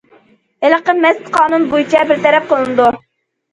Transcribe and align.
ھېلىقى 0.65 0.95
مەست 1.03 1.29
قانۇن 1.37 1.69
بويىچە 1.75 2.03
بىر 2.09 2.25
تەرەپ 2.27 2.51
قىلىنىدۇ. 2.57 2.91